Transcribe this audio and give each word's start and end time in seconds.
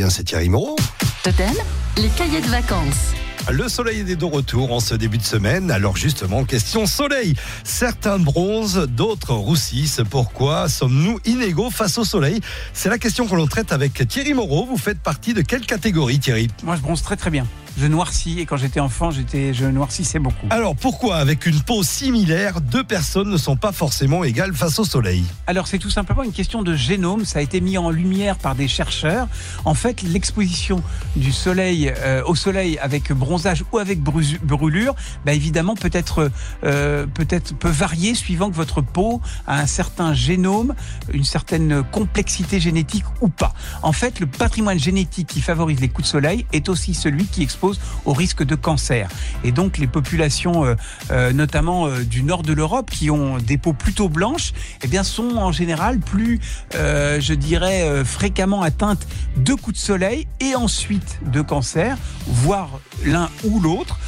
bien, 0.00 0.08
c'est 0.08 0.24
Thierry 0.24 0.48
Moreau. 0.48 0.76
Totem, 1.22 1.52
les 1.98 2.08
cahiers 2.08 2.40
de 2.40 2.46
vacances. 2.46 3.12
Le 3.50 3.68
soleil 3.68 4.00
est 4.00 4.16
de 4.16 4.24
retour 4.24 4.72
en 4.72 4.80
ce 4.80 4.94
début 4.94 5.18
de 5.18 5.22
semaine. 5.22 5.70
Alors 5.70 5.94
justement, 5.94 6.44
question 6.44 6.86
soleil. 6.86 7.34
Certains 7.64 8.18
bronzent, 8.18 8.88
d'autres 8.88 9.34
roussissent. 9.34 10.00
Pourquoi 10.08 10.70
sommes-nous 10.70 11.18
inégaux 11.26 11.68
face 11.68 11.98
au 11.98 12.04
soleil? 12.04 12.40
C'est 12.72 12.88
la 12.88 12.96
question 12.96 13.26
que 13.26 13.34
l'on 13.34 13.46
traite 13.46 13.72
avec 13.72 14.08
Thierry 14.08 14.32
Moreau. 14.32 14.64
Vous 14.64 14.78
faites 14.78 15.00
partie 15.00 15.34
de 15.34 15.42
quelle 15.42 15.66
catégorie, 15.66 16.18
Thierry? 16.18 16.48
Moi, 16.62 16.76
je 16.76 16.80
bronze 16.80 17.02
très 17.02 17.16
très 17.16 17.28
bien. 17.28 17.46
Je 17.80 17.86
noircis 17.86 18.40
et 18.40 18.44
quand 18.44 18.58
j'étais 18.58 18.78
enfant, 18.78 19.10
j'étais, 19.10 19.54
je 19.54 19.64
noircissais 19.64 20.18
beaucoup. 20.18 20.46
Alors 20.50 20.76
pourquoi, 20.76 21.16
avec 21.16 21.46
une 21.46 21.62
peau 21.62 21.82
similaire, 21.82 22.60
deux 22.60 22.84
personnes 22.84 23.30
ne 23.30 23.38
sont 23.38 23.56
pas 23.56 23.72
forcément 23.72 24.22
égales 24.22 24.52
face 24.52 24.78
au 24.78 24.84
soleil? 24.84 25.24
Alors 25.46 25.66
c'est 25.66 25.78
tout 25.78 25.88
simplement 25.88 26.22
une 26.22 26.32
question 26.32 26.62
de 26.62 26.74
génome. 26.74 27.24
Ça 27.24 27.38
a 27.38 27.42
été 27.42 27.62
mis 27.62 27.78
en 27.78 27.88
lumière 27.88 28.36
par 28.36 28.54
des 28.54 28.68
chercheurs. 28.68 29.28
En 29.64 29.72
fait, 29.72 30.02
l'exposition 30.02 30.82
du 31.16 31.32
soleil 31.32 31.90
euh, 31.96 32.22
au 32.26 32.34
soleil 32.34 32.78
avec 32.80 33.12
bronzage 33.12 33.64
ou 33.72 33.78
avec 33.78 34.00
brûlure, 34.02 34.94
bah, 35.24 35.32
évidemment 35.32 35.74
peut 35.74 35.88
être 35.94 36.30
euh, 36.64 37.06
peut-être 37.06 37.54
peut 37.56 37.70
varier 37.70 38.14
suivant 38.14 38.50
que 38.50 38.56
votre 38.56 38.82
peau 38.82 39.22
a 39.46 39.58
un 39.58 39.66
certain 39.66 40.12
génome, 40.12 40.74
une 41.14 41.24
certaine 41.24 41.82
complexité 41.82 42.60
génétique 42.60 43.04
ou 43.22 43.28
pas. 43.28 43.54
En 43.82 43.92
fait, 43.92 44.20
le 44.20 44.26
patrimoine 44.26 44.78
génétique 44.78 45.28
qui 45.28 45.40
favorise 45.40 45.80
les 45.80 45.88
coups 45.88 46.08
de 46.08 46.10
soleil 46.10 46.44
est 46.52 46.68
aussi 46.68 46.92
celui 46.92 47.24
qui 47.24 47.42
expose 47.42 47.69
au 48.04 48.12
risque 48.12 48.42
de 48.42 48.54
cancer. 48.54 49.08
Et 49.44 49.52
donc 49.52 49.78
les 49.78 49.86
populations, 49.86 50.64
euh, 50.64 50.74
euh, 51.10 51.32
notamment 51.32 51.86
euh, 51.86 52.04
du 52.04 52.22
nord 52.22 52.42
de 52.42 52.52
l'Europe, 52.52 52.90
qui 52.90 53.10
ont 53.10 53.38
des 53.38 53.58
peaux 53.58 53.72
plutôt 53.72 54.08
blanches, 54.08 54.52
eh 54.82 54.88
bien 54.88 55.02
sont 55.02 55.36
en 55.36 55.52
général 55.52 55.98
plus, 55.98 56.40
je 56.72 57.34
dirais, 57.34 58.04
fréquemment 58.04 58.62
atteintes 58.62 59.06
de 59.36 59.54
coups 59.54 59.76
de 59.76 59.82
soleil 59.82 60.26
et 60.40 60.54
ensuite 60.54 61.20
de 61.26 61.40
cancer, 61.40 61.96
voire 62.26 62.80
l'un 63.04 63.28
ou 63.44 63.60
l'autre, 63.60 63.98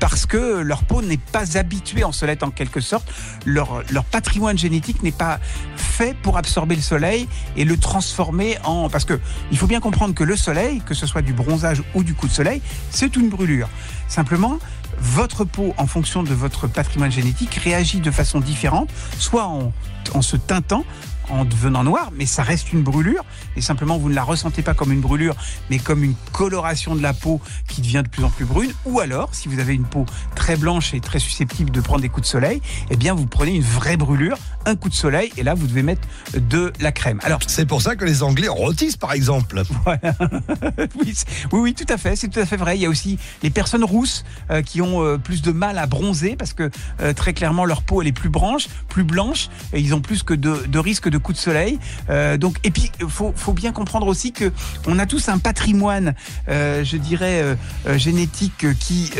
parce 0.00 0.26
que 0.26 0.60
leur 0.60 0.84
peau 0.84 1.02
n'est 1.02 1.16
pas 1.18 1.56
habituée 1.56 2.04
en 2.04 2.12
soleil 2.12 2.38
en 2.42 2.50
quelque 2.50 2.80
sorte. 2.80 3.10
Leur, 3.44 3.82
leur 3.90 4.04
patrimoine 4.04 4.58
génétique 4.58 5.02
n'est 5.02 5.12
pas 5.12 5.40
fait 5.76 6.14
pour 6.22 6.36
absorber 6.36 6.76
le 6.76 6.82
soleil 6.82 7.28
et 7.56 7.64
le 7.64 7.76
transformer 7.76 8.58
en... 8.64 8.88
Parce 8.88 9.04
que 9.04 9.18
il 9.50 9.58
faut 9.58 9.66
bien 9.66 9.80
comprendre 9.80 10.14
que 10.14 10.24
le 10.24 10.36
soleil, 10.36 10.80
que 10.84 10.94
ce 10.94 11.06
soit 11.06 11.22
du 11.22 11.32
bronzage 11.32 11.82
ou 11.94 12.02
du 12.02 12.14
coup 12.14 12.27
soleil, 12.30 12.62
c'est 12.90 13.16
une 13.16 13.28
brûlure. 13.28 13.68
Simplement, 14.08 14.58
votre 15.00 15.44
peau, 15.44 15.74
en 15.76 15.86
fonction 15.86 16.22
de 16.22 16.34
votre 16.34 16.66
patrimoine 16.66 17.12
génétique, 17.12 17.54
réagit 17.54 18.00
de 18.00 18.10
façon 18.10 18.40
différente, 18.40 18.90
soit 19.18 19.44
en, 19.46 19.72
en 20.14 20.22
se 20.22 20.36
teintant, 20.36 20.84
en 21.30 21.44
devenant 21.44 21.84
noir, 21.84 22.10
mais 22.14 22.26
ça 22.26 22.42
reste 22.42 22.72
une 22.72 22.82
brûlure. 22.82 23.24
Et 23.56 23.60
simplement, 23.60 23.98
vous 23.98 24.08
ne 24.08 24.14
la 24.14 24.22
ressentez 24.22 24.62
pas 24.62 24.74
comme 24.74 24.92
une 24.92 25.00
brûlure, 25.00 25.36
mais 25.70 25.78
comme 25.78 26.04
une 26.04 26.14
coloration 26.32 26.94
de 26.94 27.02
la 27.02 27.12
peau 27.12 27.40
qui 27.68 27.80
devient 27.80 28.02
de 28.04 28.08
plus 28.08 28.24
en 28.24 28.30
plus 28.30 28.44
brune. 28.44 28.72
Ou 28.84 29.00
alors, 29.00 29.34
si 29.34 29.48
vous 29.48 29.58
avez 29.58 29.74
une 29.74 29.84
peau 29.84 30.06
très 30.34 30.56
blanche 30.56 30.94
et 30.94 31.00
très 31.00 31.18
susceptible 31.18 31.70
de 31.70 31.80
prendre 31.80 32.00
des 32.00 32.08
coups 32.08 32.26
de 32.26 32.30
soleil, 32.30 32.60
eh 32.90 32.96
bien, 32.96 33.14
vous 33.14 33.26
prenez 33.26 33.54
une 33.54 33.62
vraie 33.62 33.96
brûlure, 33.96 34.38
un 34.66 34.76
coup 34.76 34.88
de 34.88 34.94
soleil, 34.94 35.32
et 35.36 35.42
là, 35.42 35.54
vous 35.54 35.66
devez 35.66 35.82
mettre 35.82 36.06
de 36.34 36.72
la 36.80 36.92
crème. 36.92 37.20
Alors, 37.22 37.40
C'est 37.46 37.66
pour 37.66 37.82
ça 37.82 37.96
que 37.96 38.04
les 38.04 38.22
Anglais 38.22 38.48
rôtissent, 38.48 38.96
par 38.96 39.12
exemple. 39.12 39.62
oui, 41.02 41.14
oui, 41.52 41.74
tout 41.74 41.92
à 41.92 41.96
fait, 41.96 42.16
c'est 42.16 42.28
tout 42.28 42.40
à 42.40 42.46
fait 42.46 42.56
vrai. 42.56 42.76
Il 42.76 42.82
y 42.82 42.86
a 42.86 42.88
aussi 42.88 43.18
les 43.42 43.50
personnes 43.50 43.84
rousses 43.84 44.24
euh, 44.50 44.62
qui 44.62 44.80
ont 44.80 45.02
euh, 45.02 45.18
plus 45.18 45.42
de 45.42 45.52
mal 45.52 45.78
à 45.78 45.86
bronzer 45.86 46.36
parce 46.36 46.52
que 46.52 46.70
euh, 47.00 47.12
très 47.12 47.32
clairement 47.32 47.64
leur 47.64 47.82
peau 47.82 48.02
elle 48.02 48.08
est 48.08 48.12
plus 48.12 48.28
blanche, 48.28 48.68
plus 48.88 49.04
blanche, 49.04 49.48
et 49.72 49.80
ils 49.80 49.94
ont 49.94 50.00
plus 50.00 50.22
que 50.22 50.34
de, 50.34 50.64
de 50.66 50.78
risques 50.78 51.08
de 51.08 51.17
coups 51.18 51.38
de 51.38 51.42
soleil. 51.42 51.78
Euh, 52.10 52.36
donc, 52.36 52.56
et 52.64 52.70
puis 52.70 52.90
faut, 53.08 53.32
faut 53.36 53.52
bien 53.52 53.72
comprendre 53.72 54.06
aussi 54.06 54.32
que 54.32 54.52
on 54.86 54.98
a 54.98 55.06
tous 55.06 55.28
un 55.28 55.38
patrimoine, 55.38 56.14
euh, 56.48 56.84
je 56.84 56.96
dirais 56.96 57.42
euh, 57.42 57.98
génétique 57.98 58.66
qui 58.78 59.10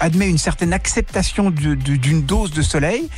admet 0.00 0.28
une 0.28 0.38
certaine 0.38 0.72
acceptation 0.72 1.50
de- 1.50 1.74
de- 1.74 1.96
d'une 1.96 2.22
dose 2.22 2.52
de 2.52 2.62
soleil, 2.62 3.08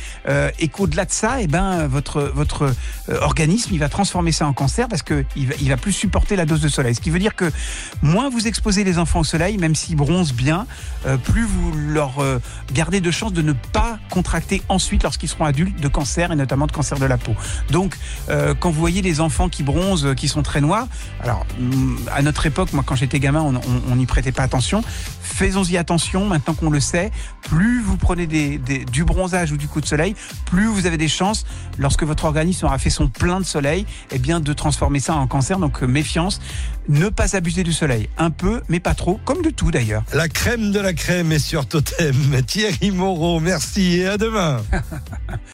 et 0.59 0.67
qu'au-delà 0.67 1.05
de 1.05 1.11
ça, 1.11 1.41
eh 1.41 1.47
ben 1.47 1.87
votre 1.87 2.21
votre 2.35 2.73
organisme 3.21 3.69
il 3.73 3.79
va 3.79 3.89
transformer 3.89 4.31
ça 4.31 4.45
en 4.47 4.53
cancer 4.53 4.87
parce 4.87 5.03
que 5.03 5.23
il 5.35 5.47
va, 5.47 5.53
il 5.61 5.69
va 5.69 5.77
plus 5.77 5.93
supporter 5.93 6.35
la 6.35 6.45
dose 6.45 6.61
de 6.61 6.67
soleil. 6.67 6.95
Ce 6.95 7.01
qui 7.01 7.09
veut 7.09 7.19
dire 7.19 7.35
que 7.35 7.51
moins 8.01 8.29
vous 8.29 8.47
exposez 8.47 8.83
les 8.83 8.97
enfants 8.97 9.19
au 9.19 9.23
soleil, 9.23 9.57
même 9.57 9.75
s'ils 9.75 9.95
bronzent 9.95 10.33
bien, 10.33 10.65
plus 11.23 11.43
vous 11.43 11.71
leur 11.73 12.13
gardez 12.73 13.01
de 13.01 13.11
chances 13.11 13.33
de 13.33 13.41
ne 13.41 13.53
pas 13.53 13.99
ensuite, 14.69 15.03
lorsqu'ils 15.03 15.29
seront 15.29 15.45
adultes, 15.45 15.79
de 15.79 15.87
cancer 15.87 16.31
et 16.31 16.35
notamment 16.35 16.67
de 16.67 16.71
cancer 16.71 16.97
de 16.99 17.05
la 17.05 17.17
peau. 17.17 17.33
Donc, 17.71 17.95
euh, 18.29 18.53
quand 18.59 18.69
vous 18.69 18.79
voyez 18.79 19.01
les 19.01 19.19
enfants 19.21 19.49
qui 19.49 19.63
bronzent, 19.63 20.13
qui 20.15 20.27
sont 20.27 20.43
très 20.43 20.61
noirs, 20.61 20.87
alors 21.21 21.45
mm, 21.59 21.95
à 22.13 22.21
notre 22.21 22.45
époque, 22.45 22.73
moi 22.73 22.83
quand 22.85 22.95
j'étais 22.95 23.19
gamin, 23.19 23.41
on- 23.41 23.95
n'y 23.95 24.05
prêtait 24.05 24.31
pas 24.31 24.43
attention. 24.43 24.83
Faisons-y 25.21 25.77
attention 25.77 26.25
maintenant 26.25 26.53
qu'on 26.53 26.69
le 26.69 26.79
sait. 26.79 27.11
Plus 27.41 27.81
vous 27.81 27.97
prenez 27.97 28.27
des- 28.27 28.57
des- 28.57 28.85
du 28.85 29.03
bronzage 29.03 29.51
ou 29.51 29.57
du 29.57 29.67
coup 29.67 29.81
de 29.81 29.85
soleil, 29.85 30.15
plus 30.45 30.67
vous 30.67 30.85
avez 30.85 30.97
des 30.97 31.07
chances, 31.07 31.45
lorsque 31.77 32.03
votre 32.03 32.25
organisme 32.25 32.65
aura 32.65 32.77
fait 32.77 32.89
son 32.89 33.07
plein 33.07 33.39
de 33.39 33.45
soleil, 33.45 33.85
eh 34.11 34.19
bien 34.19 34.39
de 34.39 34.53
transformer 34.53 34.99
ça 34.99 35.15
en 35.15 35.27
cancer. 35.27 35.57
Donc 35.59 35.81
euh, 35.83 35.87
méfiance, 35.87 36.39
ne 36.89 37.09
pas 37.09 37.35
abuser 37.35 37.63
du 37.63 37.73
soleil, 37.73 38.09
un 38.17 38.29
peu, 38.29 38.61
mais 38.69 38.79
pas 38.79 38.93
trop, 38.93 39.19
comme 39.25 39.41
de 39.41 39.49
tout 39.49 39.71
d'ailleurs. 39.71 40.03
La 40.13 40.27
crème 40.27 40.71
de 40.71 40.79
la 40.79 40.93
crème 40.93 41.31
est 41.31 41.39
sur 41.39 41.67
Totem. 41.67 42.15
Thierry 42.47 42.91
Moreau, 42.91 43.39
merci 43.39 43.99
et 43.99 44.07
à 44.07 44.17
demain. 44.17 44.61